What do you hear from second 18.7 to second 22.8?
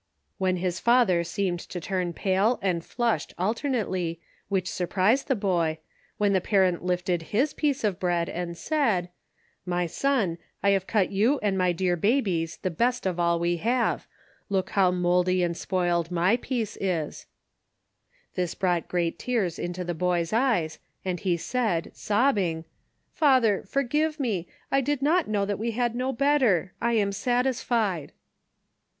great tears into the boy's eyes, and he said, sobbing: